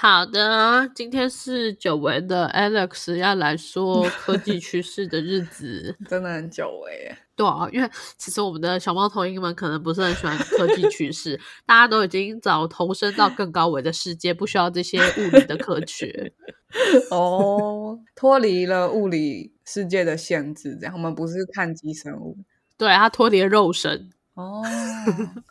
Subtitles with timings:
[0.00, 7.14] 好的，今天是久违的 Alex 要来说科技趋势的日子， 真的很久违。
[7.36, 16.32] 对啊，因为其实我们的小猫头鹰们可能不是很喜欢科技趋势，大家都已经早投身到更高维的世界，不需要这些物理的科学。
[17.12, 22.38] 哦，脱离了物理世界的限制，这样我们不是碳基生物，
[22.78, 24.08] 对，它脱离了肉身。
[24.32, 24.62] 哦，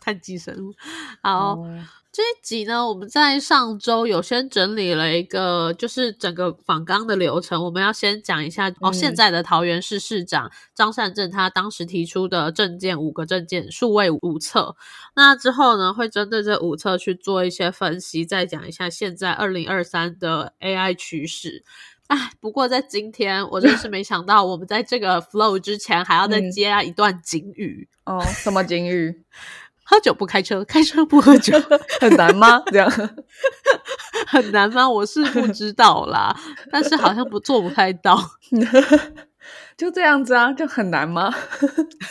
[0.02, 0.74] 碳基生物。
[1.22, 1.56] 好，
[2.12, 7.64] 这一集呢，我们在上周有先整理了一个，就是整个访纲的流程。
[7.64, 14.76] 我们要先讲一下哦，现在的桃园市市长张善政他当时提出的证件五个证件数位五册。
[15.16, 21.64] 那之后呢，会针对这五册去做一些分析，再讲一下现在二零二三的 AI 趋势。
[22.08, 28.20] 哎，不过在今天，我真是没想到，我们在这个 flow 之前还要再接一段警语哦。
[28.26, 29.24] 什么警语？
[29.90, 31.60] 喝酒不开车， 开车不喝酒，
[32.00, 32.62] 很难吗？
[32.68, 32.88] 这样
[34.28, 34.88] 很难吗？
[34.88, 36.36] 我是不知道啦，
[36.72, 38.24] 但是好像不做不太到。
[39.76, 41.34] 就这样子啊，就很难吗？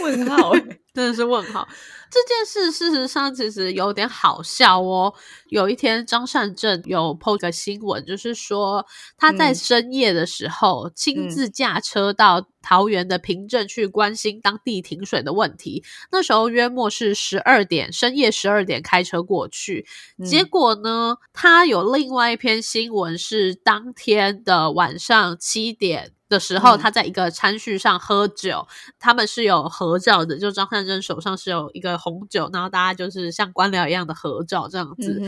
[0.00, 0.52] 问号，
[0.92, 1.68] 真的是问号。
[2.10, 5.12] 这件事事实上其实有点好笑哦。
[5.48, 15.84] 有一天，张善政有 PO 个新闻，就是说他在深夜的时候亲自驾车到桃园的平镇去关心当地停水的问题。
[16.10, 19.86] 那时候约莫是十二点，深夜十二点开车过去。
[20.24, 26.12] 结果呢，他有另外一篇新闻是当天的晚上七点。
[26.28, 28.66] 的时候，他在一个餐序上喝酒，
[28.98, 35.20] 他们是有合照的，就张善珍手上是有一个红酒，然后大家就是像官僚一样的合照这样子。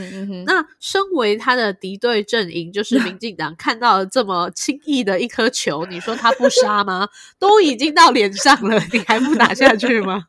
[0.45, 7.09] 那身为他的敌对阵营，就是民进党，看到了这么轻易的一颗球，你说他不杀吗？
[7.39, 10.25] 都已经到脸上了，你还不打下去吗？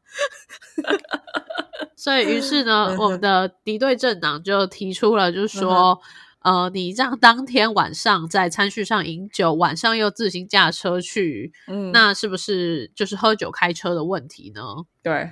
[1.97, 6.00] 所以，于是呢，我们的敌对政党就提出了，就是说。
[6.42, 14.62] 呃，你这样当天晚上在餐序上饮酒，晚上又自行驾车去，嗯，那是不是就是喝酒开车的问题呢？
[15.03, 15.31] 对，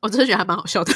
[0.00, 0.92] 我真的觉得还蛮好笑的。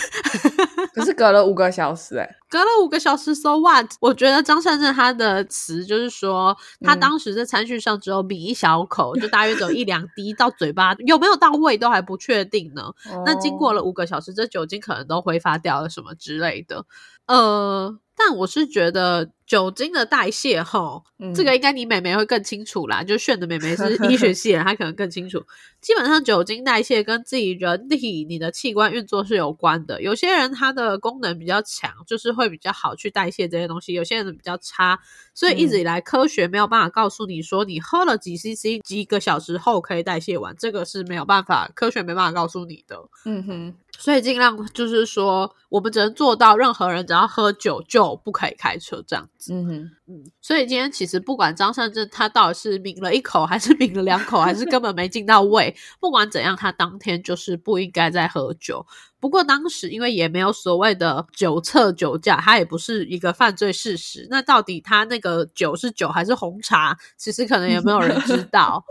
[0.95, 3.87] 可是隔了五个小时，哎，隔了五个小时，so what？
[4.01, 12.93] 我觉得张善政他的词就是说，他当时在餐序上只有抿一小口，就大约只有一两滴到嘴巴，有没有到胃都还不确定呢。
[13.25, 16.85] 那经过了五个小时，这酒精可能都挥发掉了什么之类的，
[17.27, 17.99] 呃。
[18.23, 21.03] 但我是觉得酒精的代谢，哈，
[21.35, 23.03] 这个应该你妹妹会更清楚啦。
[23.03, 25.43] 就炫的妹妹是医学系的，她可能更清楚。
[25.81, 30.03] 基本上酒精代谢跟自己人体你的器官运作是有关的。
[30.03, 35.01] 有些人他的功能比较强，就是会比较好去代谢这些东西；有些人比较差，
[35.41, 42.99] 所以一直以来科学没有办法告诉你说，你喝了几 CC 几个小时后可以代谢完，这个是没有办法，科学没办法告诉你的。
[43.25, 43.75] 嗯哼。
[43.99, 49.55] 所以尽量就是说，我们只能做到，任何人只要喝酒就不可以开车这样子。
[49.55, 50.25] 嗯哼，嗯。
[50.41, 58.85] 所以今天其实不管张善政他到底是抿了一口，还是抿了两口，还是根本没进到胃，不管怎样，他当天就是不应该再喝酒。
[59.21, 64.27] 不过当时因为也没有所谓的酒测酒驾，他也不是一个犯罪事实。
[64.31, 68.83] 那到底他那个酒是酒还是红茶，其实可能也没有人知道。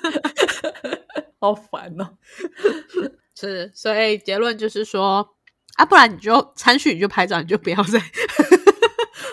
[1.40, 2.10] 好烦哦。
[3.34, 5.26] 是，所以结论就是说，
[5.76, 7.98] 啊，不然你就参序，你就拍照，你就不要再，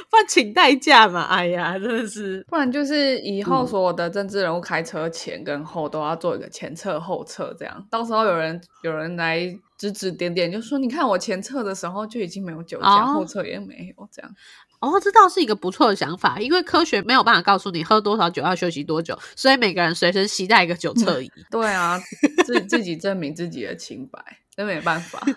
[0.09, 1.23] 放请代驾嘛。
[1.23, 14.31] 哎呀，真的是，不然就是以后所有的政治人物开车前跟后都要做一个前测后测，这样到时候有人有人来指指点点，就说你看我前测的时候就已经没有酒驾，后测也没有这样。
[14.79, 21.31] 哦，这倒是一个不错的想法，因为科学没有办法告诉你喝多少酒要休息多久，所以每个人随身携带一个酒测仪。
[21.49, 21.99] 对啊，
[22.45, 24.19] 自自己证明自己的清白，
[24.55, 25.19] 真没办法。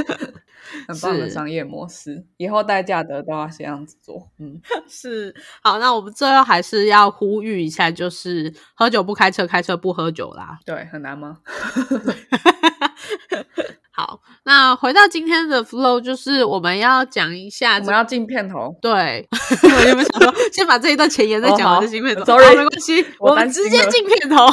[0.88, 4.28] 很棒的商业模式，以后代价的都要这样子做。
[4.38, 5.34] 嗯， 是。
[5.62, 10.58] 好，那我们最后还是要呼吁一下，就是喝酒不开车，开车不喝酒啦。
[10.64, 11.38] 对，很难吗？
[13.92, 18.74] 好，那回到今天的 flow，就是我们要讲一下，我们要进片头。
[18.80, 19.28] 对，
[19.62, 22.24] 我原本想说先把这一段前言再讲完，进片头。
[22.24, 24.46] Sorry，没关系，我们直接进片头。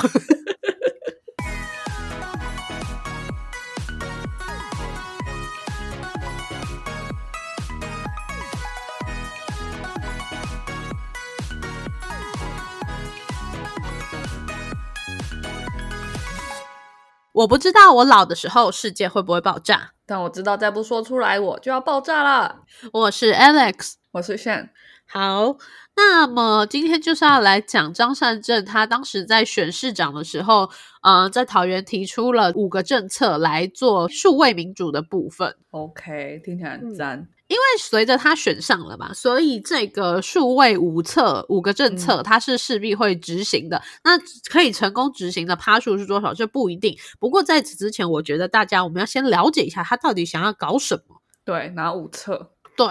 [17.37, 22.63] 我不知道我老的时候世界会不会爆炸，但我知道再不说出来我就要爆炸了。
[22.91, 24.69] 我是 Alex，我是 Shan。
[25.05, 25.55] 好，
[25.95, 30.67] 那么今天就是要来讲张善政，他当时在选市长的时候，
[31.03, 35.55] 呃，在桃园提出了五个政策来做数位民主的部分。
[35.69, 37.27] OK，听起来很赞。
[37.47, 43.81] 因为随着他选上了嘛，所以这个数位五策五个政策，它是势必会执行的。
[44.03, 44.17] 那
[44.49, 46.97] 可以成功执行的趴数是多少，这不一定。
[47.19, 51.21] 不过在此之前，我觉得大家我们要先了解一下他到底想要搞什么。
[51.45, 52.51] 对，拿五策。
[52.77, 52.85] 对，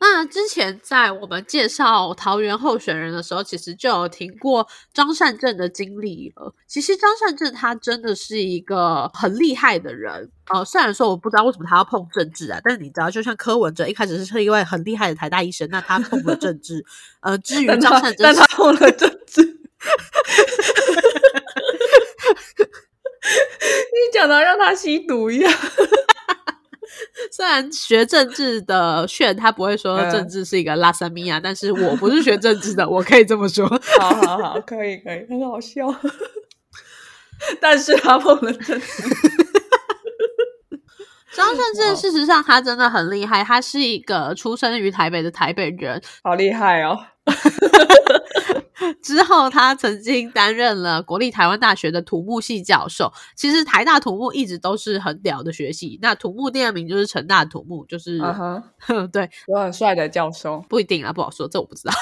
[0.00, 6.54] 那之前在我们介绍桃园候选人的时候，其实就有听过张善政的经历了。
[6.66, 16.84] 其实张善政他真的是一个很厉害的人，呃，虽然说我不知道为什么他要碰政治啊，但是你知道，就像柯文哲一开始是一位很厉害的台大医生，那他碰了政治，
[17.20, 19.40] 呃，至于张善政，但他碰了政治，
[23.40, 25.50] 你讲的让他吸毒一样。
[27.30, 33.66] 虽然学政治的炫他不会说政治是一个拉萨米亚，但是我不是学政治的，我可以这么说。
[33.98, 35.94] 好好好，可以可以，很好笑。
[37.60, 38.86] 但是他碰了政 治。
[41.34, 46.96] 张胜志事实上他真的很厉害，他是一个出生于台北的台北人，好厉害哦。
[49.02, 53.12] 之后，他曾经担任了国立台湾大学的土木系教授。
[53.36, 55.98] 其实台大土木一直都是很屌的学系。
[56.02, 58.18] 那土木第二名就是成大土木，就是
[59.12, 61.92] 对，有很帅的教授，不一定啊，不好说，这我不知道，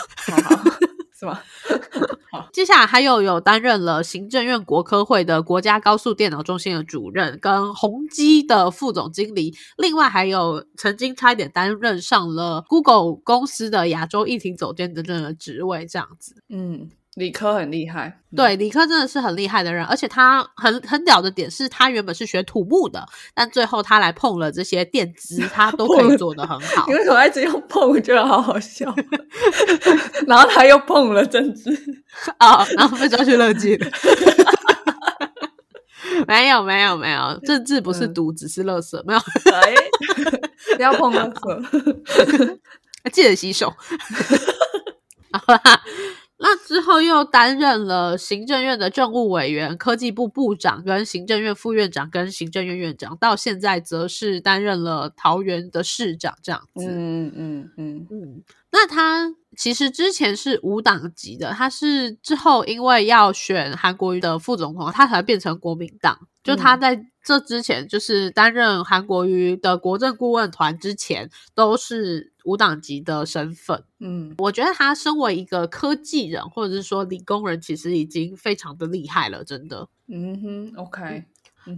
[1.19, 1.41] 是吗？
[2.53, 16.91] 接下来还有有担任了行政院国科会的国家高速电脑中心的主任，跟宏基的副总经理，另外还有曾经差一点担任上了 Google 公司的亚洲议庭总监等等的职位，这样子，嗯。
[17.17, 26.87] 理科很厉害，对，理科真的是很厉害的人，而且他很很屌的点是，他原本是学土木的，但最后他来碰了这些电子， 他都可以做的很好。
[26.91, 28.95] 因为我一直用碰，我觉得好好笑。
[30.27, 31.71] 然后他又碰了政治，
[32.39, 33.87] 啊，然后被抓去乐基了。
[36.27, 38.99] 没有没有没有，政治不是毒，只是垃圾。
[39.05, 39.21] 没有，
[40.77, 42.59] 不要碰垃圾，
[43.13, 43.71] 记得洗手。
[45.31, 45.61] 好啦。
[46.43, 56.85] 那之后又担任了行政院的政务委员、科技部部长、跟行政院副院长、跟行政院院长，到现在则是担任了桃园的市长这样子。
[56.89, 58.43] 嗯嗯嗯嗯。
[58.73, 66.19] 那他其实之前是无党籍的，他是之后因为要选韩国瑜的副总统，他才变成国民党。
[66.43, 73.85] 就他在这之前，就是担任韩国瑜的国政顾问团之前，都是无党籍的身份。
[74.01, 79.89] 嗯，我觉得他身为一个科技人，或者是说理工人，其实已经非常的厉害了，真的。
[80.09, 81.25] 嗯哼，OK。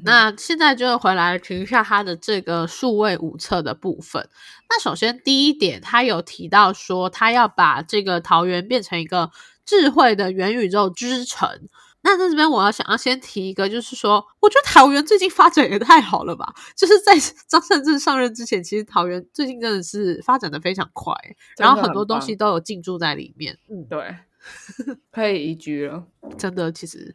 [0.03, 4.27] 那现在就回来听一下他的这个数位五测的部分。
[4.71, 9.31] 那首先第一点，他有提到说，他要把这个桃园变成一个
[9.67, 11.69] 智慧的元宇宙之城。
[12.07, 16.55] 那在这边，我要想要先提一个，就是说，我觉得桃园最近发展也太好了吧！
[16.77, 17.15] 就是在
[17.49, 21.15] 张善政上任之前，其实桃园最近真的是发展的非常快，
[21.57, 23.59] 然后很多东西都有进驻在里面。
[23.71, 24.17] 嗯，对，
[25.11, 26.05] 可以移居了。
[26.37, 27.15] 真的，其实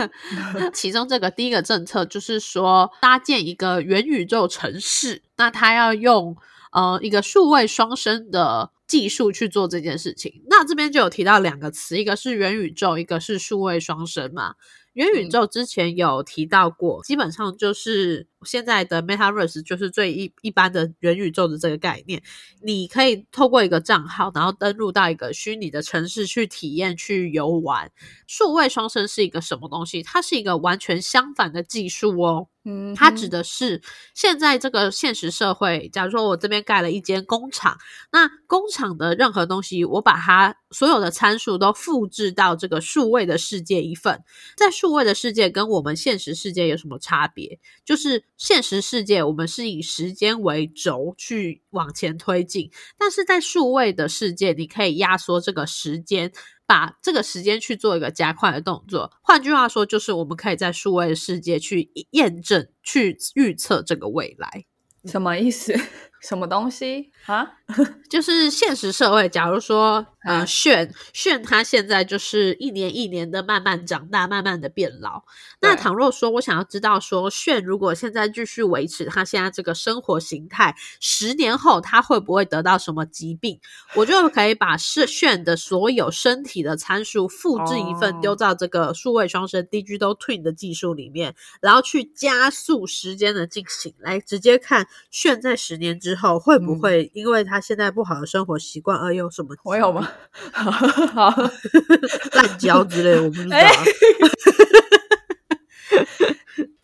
[0.74, 6.36] 其中这个第一个政策就是说，搭建一个元宇宙城市，那他要用
[6.72, 8.70] 呃一个数位双生的。
[8.90, 14.56] 技术去做这件事情，那这边就有提到两个词，一个是元宇宙，一个是数位双生嘛。
[14.94, 22.22] 元宇宙之前有提到过，基本上就是现在的 Metaverse，就是最一一般的元宇宙的这个概念。
[22.62, 27.90] 你可以透过一个账号，然后登录到一个虚拟的城市去体验、去游玩。
[28.26, 30.02] 数位双生是一个什么东西？
[30.02, 32.48] 它是一个完全相反的技术哦。
[32.64, 33.80] 嗯，它指的是
[34.14, 35.88] 现在这个现实社会。
[35.90, 37.78] 假如说我这边盖了一间工厂，
[38.12, 44.22] 那工厂的任何东西，我把它所有的参数都复制到这个数位的世界一份。
[44.58, 47.58] 在数位的世界跟我们现实世界有什么差别？
[47.82, 56.32] 就是现实世界我们是以时间为轴去往前推进，但是在数位的世界，你可以压缩这个时间。
[56.66, 64.66] 把这个时间去做一个加快的动作，换句话说，就是我们可以在数位的世界去验证、去预测这个未来。
[65.04, 65.74] 什么意思？
[66.20, 67.52] 什么东西啊？
[68.10, 75.22] 就是现实社会，假如说，呃，炫炫他现在就是一年一年的慢慢长大，慢慢的变老。
[75.60, 83.60] 那倘若说我想要知道，说炫如果现在继续维持他现在这个生活形态，十年后他会不会得到什么疾病？
[83.94, 96.09] 我就可以把是炫的所有身体的参数复制一份，丢到这个数位双生 Digital Twin 的技术里面，然后去加速时间的进行，来直接看炫在十年之。
[96.10, 99.54] 之后会不会因为他现在不好的生活习惯而有什么？
[99.62, 100.08] 我有吗？
[100.50, 101.30] 好，
[102.34, 103.56] 烂胶之类，我不知道。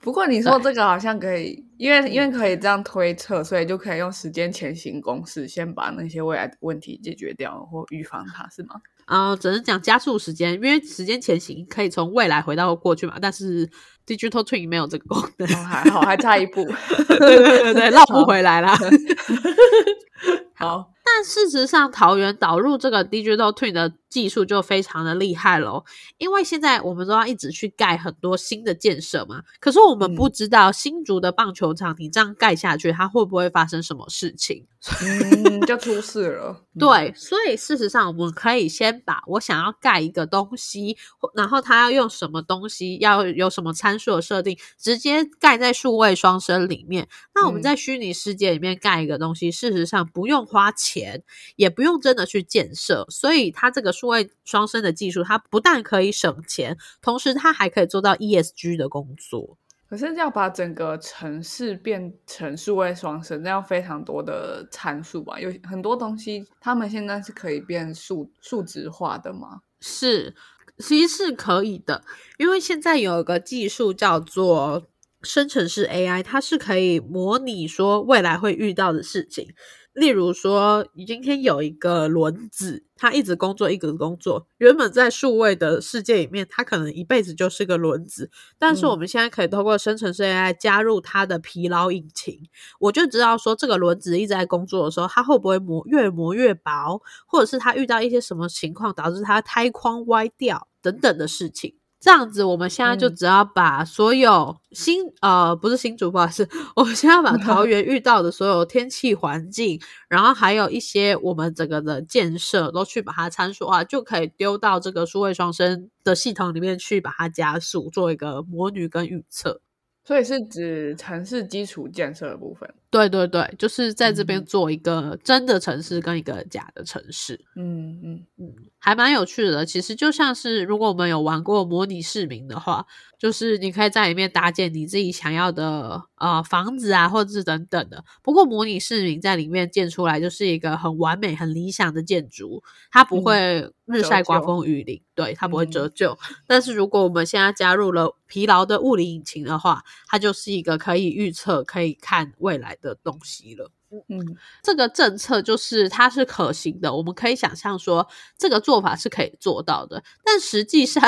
[0.00, 8.76] 不过你说这个好像可以，因为因为可以这样推测，所以就可以用时间前行公式，先把那些未来的问题解决掉或预防它，是吗？
[9.06, 13.66] 啊，只能讲加速时间，因为时间前行可以从未来回到过去嘛，但是
[14.06, 16.64] digital twin 没有这个功能，还好还差一步，
[17.08, 18.76] 对对对对， 绕不回来啦。
[20.54, 20.95] 好。
[21.08, 25.84] 但事实上，桃园导入这个 digital twin 的技术就非常的厉害喽。
[26.18, 34.66] 因为现在我们都要一直去盖很多新的建设嘛，可是我们不知道新竹的棒球场，你这样盖下去，它会不会发生什么事情？
[35.02, 36.64] 嗯，就出事了。
[36.78, 40.96] 对，所以事实上，我们可以先把我想要盖一个东西，
[41.34, 47.08] 然后它要用什么东西，要有什么参数的设定，直接盖在数位双生里面。
[47.34, 50.95] 那我们在虚拟世界里面盖一个东西，事实上不用花钱。
[50.96, 51.22] 钱
[51.56, 59.58] 也不用真的去建设，所以它这个数位双生的技术，它不但可以省钱，同时它还可以做到 ESG 的工作。
[59.88, 65.38] 可是要把整个城市变成数位双生，那要非常多的参数吧？
[65.38, 69.60] 有很多东西，他们现在是可以变数数值化的吗？
[69.80, 70.34] 是，
[70.78, 72.02] 其实是可以的，
[72.38, 74.88] 因为现在有一个技术叫做
[75.22, 79.54] 生成式 AI，它是可以模拟说未来会遇到的事情。
[79.96, 84.46] 例如说，你今天有一个轮子，它一直工作，一直工作。
[84.58, 88.30] 原本在数位的世界里面，它可能一辈子就是个轮子。
[88.58, 92.38] 但是我们现在可以通过生成式 AI 加入它的疲劳引擎，
[92.78, 101.74] 我就知道说，这个轮子一直在工作的时候，它会不会磨越磨越薄，或者是它遇到一些什么情况导致它胎框歪掉等等的事情。
[102.06, 119.60] 这样子，我们现在就只要把所有新呃，不是新主播，是， 我们现在把桃园遇到的所有天气环境，然后还有一些我们整个的建设，都去把它参数化，就可以丢到这个数位双生的系统里面去，把它加速做一个模拟跟预测。
[120.04, 122.72] 所以是指城市基础建设的部分。
[122.90, 127.38] 对对对，就是在这边做一个真的城市跟一个假的城市。
[127.56, 129.66] 嗯嗯嗯，还蛮有趣的。
[129.66, 132.86] 其实就像是如果我们有玩过模拟市民的话，
[133.18, 138.04] 就是你可以在里面搭建你自己想要的呃房子啊，或者是等等的。
[138.22, 146.16] 不过模拟市民在里面建出来就是一个很完美、很理想的建筑，它不会日晒刮风雨淋，对，它不会折旧。
[146.46, 153.70] 但是如果我们现在加入了疲劳的物理引擎的话，它就是一个可以预测、可以看未来的东西了。
[154.08, 160.02] 嗯，这个政策就是它是可行的，我们可以想象说这个做法是可以做到的。
[160.24, 161.02] 但实际上，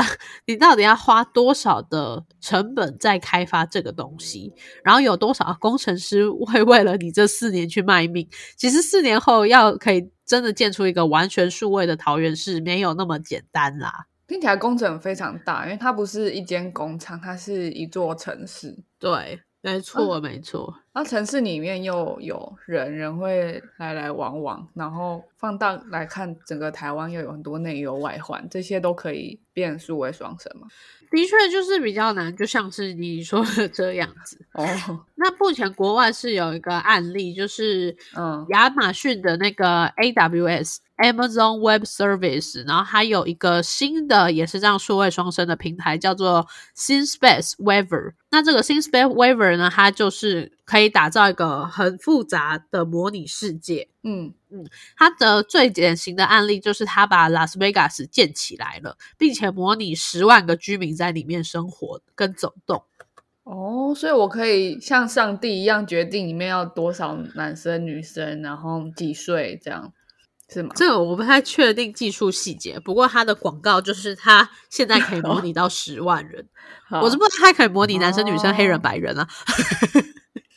[0.47, 4.52] 你到底要花多少的成本在开发这个东西？
[4.85, 8.28] 然后有多少工程师会为了你这四年去卖命？
[8.56, 14.06] 其实四年后要可以真的建出一个完全数位的桃园市，没有那么简单啦。
[14.28, 18.78] 听起来工程非常大，因为它不是一间工厂，它是一座城市。
[18.99, 19.40] 对。
[19.60, 20.72] 没错，没错。
[20.94, 30.68] 那城市里面又有人，人会来来往往，然后放大来看，整个台湾又有很多内忧外患，这些都可以变数为双生嘛？
[31.10, 34.38] 的确，就是比较难，就像是你说的这样子。
[34.52, 34.64] 哦，
[35.16, 40.78] 那目前国外是有一个案例，就是嗯，亚马逊的那个 AWS。
[40.98, 48.14] Amazon Web Service，然后还有一个新的也是这样数位双生的平台，叫做 ThinkSpace Weaver。
[48.30, 53.88] 那这个 ThinkSpace Weaver 呢，它就是可以打造一个很复杂的模拟世界。
[54.02, 62.82] 嗯嗯，它的最典型的案例就是它把拉斯维加斯建起来了，并且模拟十万个居民在里面生活跟走动。
[63.44, 69.92] 哦，所以我可以像上帝一样决定里面要多少男生女生，然后几岁这样。
[70.52, 70.70] 是吗？
[70.74, 76.46] 这个我不太确定技术细节，不过它的广告就是它现在可以模拟到十万人，
[76.90, 79.28] 我是不知道它可以模拟男生、女生、黑人、白人啊。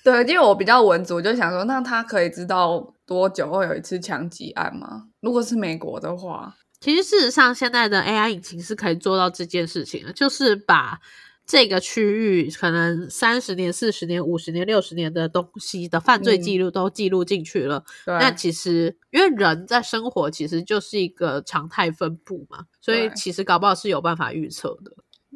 [0.03, 5.03] 对，因为我比较文组，我就想说，那他可以知道多久会有一次枪击案吗？
[5.19, 10.99] 如果是美国的话，其实事实上现在的 AI 引擎是可以做到这件事情的，就是把。
[11.51, 17.83] 这个区域可能三十年、四十年、五十年、六十年的东西的犯罪记录都记录进去了。
[18.05, 24.93] 那其实因为人在生活其实就是一个常态分布嘛，所以其实搞不好是有办法预测的。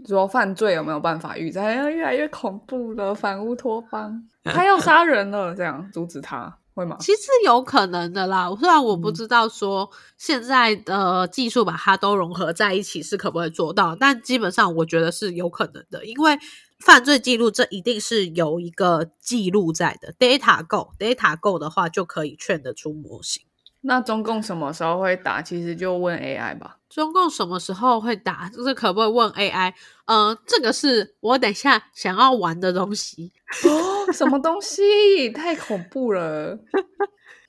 [0.07, 1.59] 说犯罪有没有办法预测？
[1.61, 6.57] 越来越恐怖了，反乌托邦， 他要杀人了，这样阻止他。
[6.75, 6.97] 会吗？
[6.99, 16.37] 其实有可能的啦，虽然我不知道说现在的技术把它都融合在一起是可不可以做到，但基本上我觉得是有可能的，因为
[16.79, 23.43] 犯罪记录这一定是有一个记录在的，data 够，data 够的话就可以劝得出模型。
[23.87, 25.41] 那中共什么时候会打？
[25.41, 26.79] 其实就问 AI 吧。
[26.89, 28.49] 中共什么时候会打？
[28.49, 29.73] 就是可不可以问 AI？
[30.05, 33.31] 呃，这个是我等下想要玩的东西
[33.63, 33.93] 哦。
[34.15, 35.29] 什么东西？
[35.35, 36.57] 太恐怖了！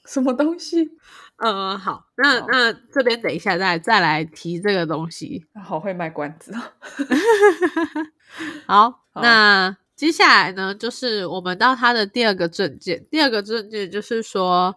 [0.07, 0.91] 什么东西？
[1.39, 5.47] 呃，好，那那这边等一下再再来提这个东西。
[5.65, 6.53] 好会卖关子
[8.67, 13.07] 好，那接下来呢，就是我们到他的第二个证件。
[13.11, 14.75] 第二个证件就是说。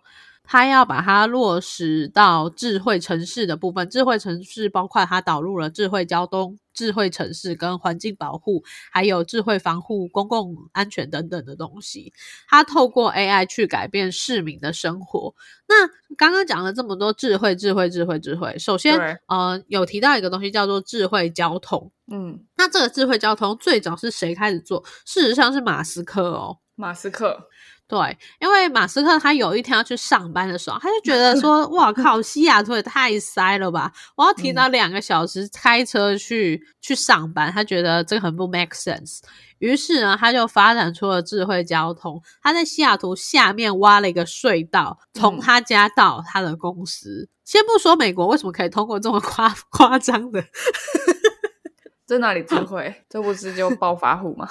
[0.51, 12.11] 他要把它落实到智慧城市的部分，智慧城市包括它导入了智慧交通、智慧城市跟环境保护，还有智慧防护、公共安全等等的东西。
[12.47, 15.35] 它透过 AI 去改变市民的生活。
[15.67, 15.87] 那
[16.17, 21.91] 刚刚讲了这么多智慧、智慧、智慧、智慧，首先呃有提到一个东西叫做智慧交通。
[22.11, 24.83] 嗯，那这个智慧交通最早是谁开始做？
[25.05, 27.49] 事实上是马斯克哦，马斯克。
[27.89, 33.91] 对，因为马斯克他有一天要去上班的时候，他就觉得说：“哇 靠，西雅图也太塞了吧！
[34.15, 39.21] 我要提早两个小时开车去去上班。”他觉得这个很不 make sense。
[39.57, 42.21] 于是呢，他就发展出了智慧交通。
[42.43, 47.27] 他在西雅图下面挖了一个隧道，从他家到他的公司。
[47.43, 50.45] 先不说美国为什么可以通过这么夸夸张的。
[52.05, 53.03] 在哪里智慧？
[53.09, 54.47] 这不是就暴发户吗？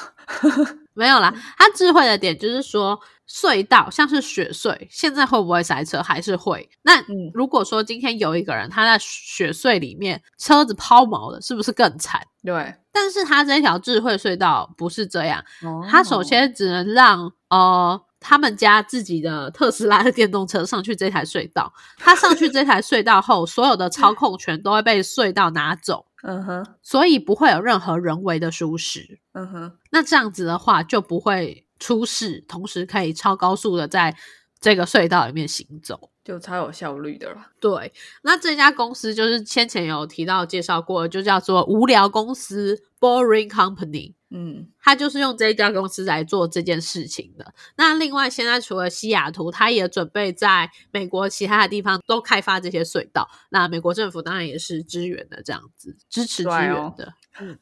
[0.95, 6.03] 没有啦，他智慧的点就是说，隧道像是雪隧，现在会不会塞车？
[6.03, 6.69] 还是会。
[6.83, 7.05] 那
[7.35, 12.21] 如果说今天有一个人他在雪隧里面，车子抛锚了，是不是更惨？
[12.43, 12.75] 对。
[12.91, 15.45] 但是它这条智慧隧道不是这样，
[15.89, 21.73] 他首先只能让呃他们家自己的特斯拉的电动车上去这台隧道。
[21.97, 26.07] 他上去这台隧道后，所有的操控权都会被隧道拿走。
[26.25, 29.21] 嗯哼，所以不会有任何人为的疏失。
[29.35, 34.17] 嗯哼，那这样子的话就不会出事，同时可以超高速的在
[34.61, 37.53] 这个隧道里面行走，就超有效率的了。
[37.61, 37.93] 对，
[38.23, 44.15] 那这家公司就是先前有提到介绍过，就叫做无聊公司 （Boring Company）。
[44.31, 47.55] 嗯，他就是用这一家公司来做这件事情的。
[47.77, 53.31] 那另外，现在除了西雅图，他也准备在美国其他的地方都开发这些隧道。
[53.51, 57.15] 那美国政府当然也是支援的，这样子支持支援的。
[57.39, 57.59] 嗯，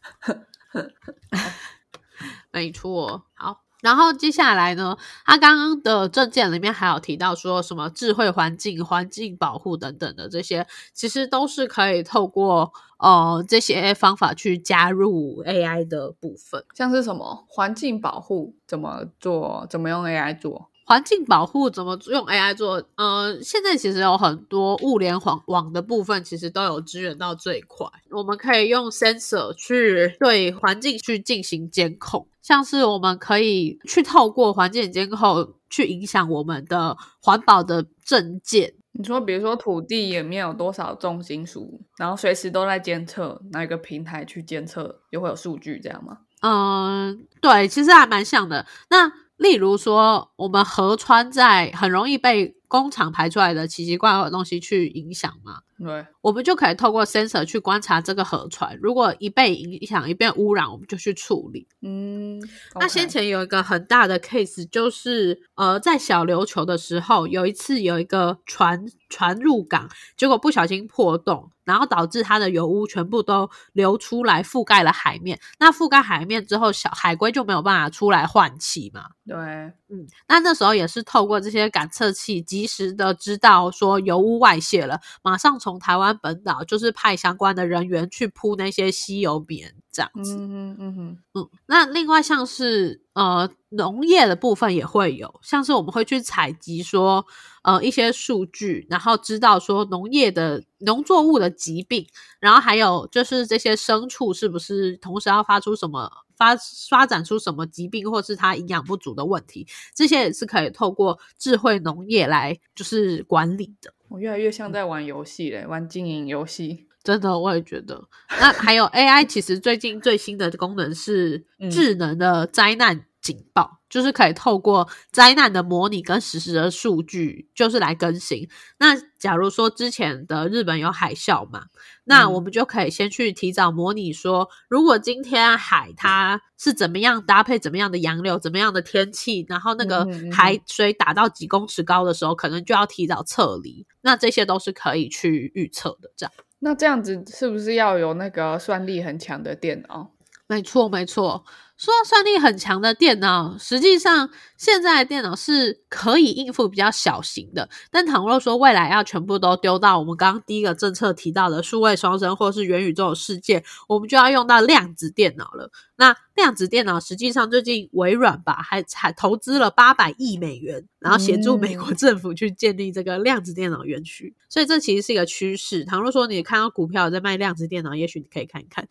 [2.50, 3.26] 没错。
[3.35, 3.65] 好。
[3.83, 16.65] 然后接下来呢，他刚刚的证件里面还有提到说什么智慧环境、环境保护等等的这些，其实都是可以透过呃这些方法去加入 AI 的部分。
[16.75, 19.67] 像是什么环境保护怎么做？
[19.71, 20.71] 怎么用 AI 做？
[20.87, 22.81] 环境保护怎么用 AI 做？
[22.94, 27.85] 呃，现在其实有很多物联网网的部分，其实都有支援到这一块。
[28.11, 32.29] 我们可以用 sensor 去对环境去进行监控。
[32.40, 38.72] 像是我们可以去透过环境监控去影响我们的环保的证件。
[38.92, 46.18] 你说，比如说土地里面有多少重金属，然后随时都在监测，哪一个平台去监测，就会有数据这样吗？
[46.42, 48.64] 嗯，对，其实还蛮像的。
[48.88, 55.61] 那例如说，我们河川在很容易被工厂排出来的奇奇怪怪的东西去影响嘛？
[55.79, 61.68] 对，我们就可以透过 sensor 去观察这个河川，如果一被影响、一被污染，我们就去处理。
[61.83, 62.40] 嗯，
[62.81, 71.51] 那先前有一个很大的 case，就是呃，在小琉球的时候，有一次有一个船船入港，结果不小心破洞。
[71.66, 75.38] 然后导致它的油污全部都流出来，覆盖了海面。
[75.59, 79.07] 那覆盖海面之后，小海龟就没有办法出来换气嘛？
[79.26, 80.07] 对，嗯。
[80.29, 90.37] 那那时候也是透过这些感测器，及时的知道说油污外泄了，马上从台湾本岛就是派相关的人员去铺那些吸油棉，这样子。
[90.37, 91.48] 嗯嗯嗯嗯。
[91.66, 97.24] 那另外像是呃农业的部分也会有，像是我们会去采集说。
[97.66, 102.06] 呃，一些数据，然后知道说农业的农作物的疾病，
[102.38, 106.54] 然后还有就是这些牲畜是不是同时要发出什么发
[106.88, 113.92] 发展出什么疾病，或是它营养不足的问题，这些也是可以透过智慧农业来就是管理的。
[114.06, 118.03] 我越来越像在玩游戏嘞，玩经营游戏，真的我也觉得。
[118.40, 123.07] 那还有 AI，其实最近最新的功能是智能的灾难。
[123.23, 128.49] 警报就是可以透过灾难的模拟跟实时的数据，就是来更新。
[128.79, 131.64] 那假如说之前的日本有海啸嘛，
[132.05, 143.85] 那我们就可以先去提早模拟说，如果今天海它是怎么样搭配怎么样的洋流，怎么样的天气，然后那个海水打到几公尺高的时候，可能就要提早撤离。
[144.03, 146.12] 那这些都是可以去预测的。
[146.16, 146.33] 这样，
[146.66, 150.15] 那这样子是不是要有那个算力很强的电脑？
[150.48, 151.44] 没错，没错。
[151.76, 157.68] 说算力很强的电脑，实际上现在的电脑是可以应付比较小型的。
[157.90, 165.70] 但倘若说未来要全部都丢到我们刚刚第一个政策提到的数位双生或是元宇宙的世界，我们就要用到量子电脑了。
[165.96, 174.35] 那量子电脑实际上最近微软吧还还投资了八百亿美元，然后协助美国政府去建立这个量子电脑园区。
[174.48, 175.85] 所以这其实是一个趋势。
[175.85, 178.88] 倘若说你看到股票在卖量子电脑，也许你可以看一看。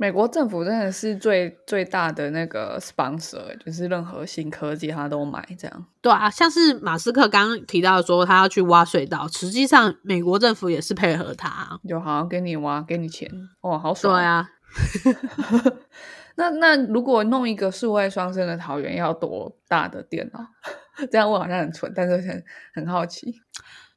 [0.00, 5.86] 美国政府真的是最最大的那个 sponsor，就是任何新科技他都买这样。
[6.00, 14.14] 对啊，像是马斯克刚刚提到说他要去挖隧道，实际上美国政府也是配合他，就好给你挖，给你钱，哇，好爽！
[14.14, 14.48] 对啊，
[16.36, 20.40] 那那如果弄一个数位双生的桃园，要多大的电脑？
[21.12, 23.34] 这样问好像很蠢，但是很很好奇。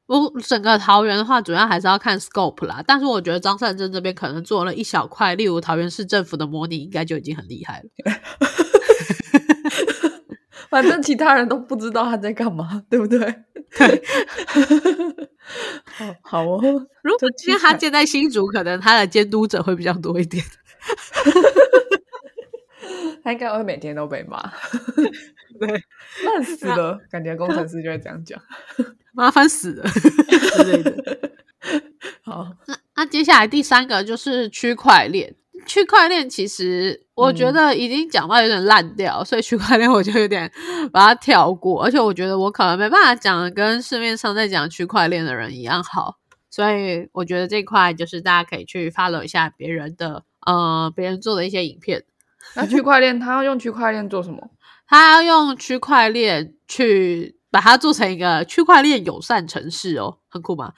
[0.06, 2.82] 我整个桃园的话，主要还是要看 scope 啦。
[2.86, 7.88] 但是我觉得张善珍这边可能做了一小块，例如桃园市政府的模拟，应该就已经很厉害了。
[10.68, 13.18] 反正其他人都不知道他在干嘛，对不对？
[13.78, 14.02] 对。
[16.22, 16.60] 好哦。
[17.02, 20.44] 如果今天他建在新竹，可能他的监督者会比较多一点。
[23.22, 24.42] 他应该会每天都被骂。
[25.58, 25.68] 对，
[26.26, 28.38] 烂死了，感觉工程师就会这样讲。
[29.14, 31.30] 麻烦死了 之类的。
[32.22, 35.34] 好，那那接下来第三个就是区块链。
[35.66, 40.50] 区块链其实我觉得已经讲到有点烂掉，所以区块链我就有点
[40.92, 41.82] 把它跳过。
[41.82, 46.18] 而且我觉得我可能没办法讲的跟市面上在讲区块链的人一样好，
[46.50, 52.04] 所以我觉得这块就是大家可以去 follow 一下别人的呃别人做的一些影片。
[52.56, 54.50] 那区块链他要用区块链做什么？
[54.86, 57.36] 他要用区块链去。
[57.54, 60.72] 把它做成一个区块链友善城市哦，很酷吗？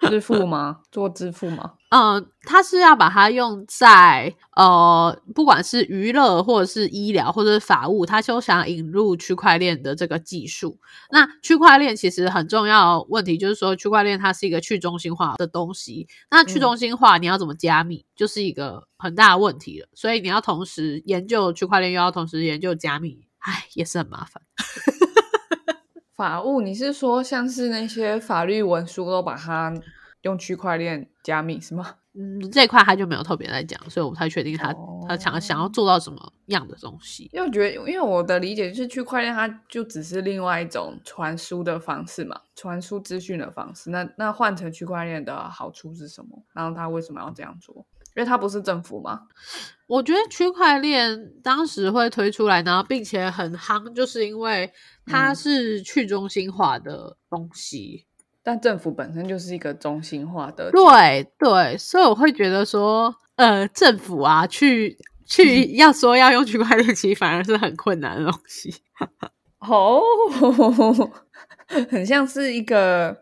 [0.00, 0.78] 支付吗？
[0.90, 1.74] 做支付吗？
[1.90, 10.80] 嗯， 它是要把它用在呃，不管是娱乐或者是医疗或者是法务，它就想引入区块链的这个技术。
[11.12, 16.08] 那区块链其实很重要问题就是说，区块链它是一个去中心化的东西。
[16.28, 19.86] 那去中心化你要怎么加密，就是一个很大的问题了。
[19.94, 24.42] 所以你要同时研究区块链，又要同时研究加密，唉，也是很麻烦。
[26.20, 29.72] 法务，你是说像是那些法律文书都把它
[30.20, 31.94] 用区块链加密是吗？
[32.12, 34.70] 嗯，这块他就没有特别在讲，所以我不太确定他
[35.08, 37.30] 他想想要做到什么样的东西。
[37.32, 43.88] 因为我觉得，因为我的理解就是区块链它就只是另外一种传输的方式嘛，传输资讯的方式。
[43.88, 46.44] 那那换成区块链的好处是什么？
[46.52, 47.86] 然后他为什么要这样做？
[48.16, 49.22] 因为它不是政府嘛？
[49.86, 54.70] 我觉得区块链当时会推出来，然后并且很夯，就是因为
[55.06, 58.06] 它是去中心化的东西。
[58.42, 64.96] 但政府本身就是一个中心化的，对对，所以我会觉得说，呃，政府啊，去
[65.26, 68.72] 去要说要用区块链，其实反而是很困难的东西。
[69.58, 70.00] 哦，
[71.90, 73.14] 很像是一个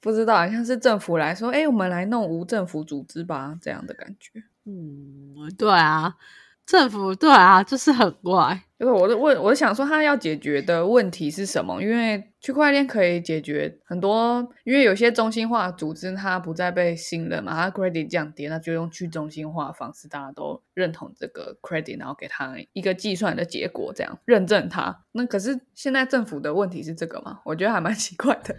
[0.00, 4.42] 不知道，好像是政府来说，哎，我们来弄无政府组织吧，这样的感觉。
[4.64, 6.16] 嗯，对啊，
[6.64, 8.62] 政府对啊，就是很怪。
[8.78, 11.82] 就是我的问，我想说，他要解决的问题是什么？
[11.82, 25.04] 因为区块链可以解决很多，因为有些中心化组织它不再被信任嘛，它 credit 降低，那就用去中心化方式，大家都认同这个 credit，然后给它一个计算的结果，这样认证它。
[25.12, 27.40] 那可是现在政府的问题是这个吗？
[27.44, 28.56] 我觉得还蛮奇怪的，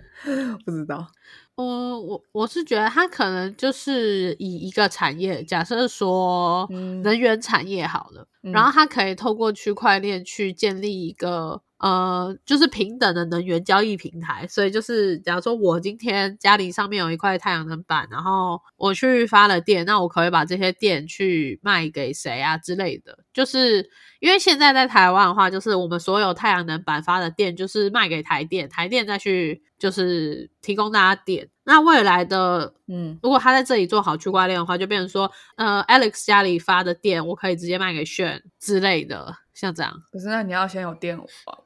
[0.63, 1.07] 不知道。
[1.55, 6.67] 嗯，我我是觉得它可能就是以一个产业，假设说
[7.03, 11.63] 能源产业好了，然后它可以透过区块链去建立一个。
[11.81, 23.17] 呃，就是平等的能源交易平台，所以就是假如说我今天家里上面有一块太阳能板，然后我去发了电，那我可以把这些电去卖给谁啊之类的。
[23.33, 23.89] 就是
[24.19, 31.49] 因为现在在台湾的话，就是我们所有太阳能板发的电就是卖给台电，台电再去就是提供大家电。
[31.63, 39.33] 那未来的，嗯，如果他在这里做好区块链的话，就变成说，呃，Alex 家里发的电，我可以直接卖给炫之类的。
[39.61, 41.15] 像这样，可是那你要先有电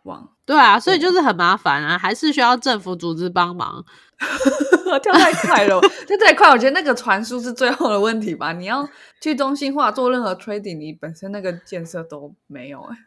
[0.04, 3.86] 网，对啊，所以就是很麻烦啊，还是需要政府组织帮忙。
[5.02, 8.52] 跳太快了，跳太快，我觉得那个传输是最后的问题吧。
[8.52, 8.88] 你要
[9.22, 12.98] 去中心化做任何 trading，你本身那个建设都没有哎。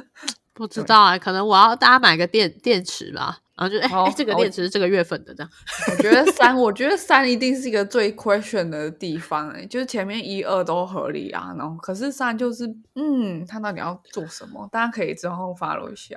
[0.52, 3.38] 不知道啊，可能我要大家买个电电池吧。
[3.60, 5.50] 然后就哎，这个电池是这个月份的这样。
[5.92, 14.66] 我觉得三，我觉得三一定是一个最 question 的地方哎，就是前面一二都合理啊，然后可是三就是嗯，他到底要做什么？
[14.72, 16.16] 大家可以之后 follow 一下。